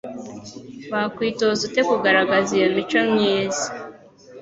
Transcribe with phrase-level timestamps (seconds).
[0.93, 3.65] Wakwitoza ute kugaragaza iyo mico myiza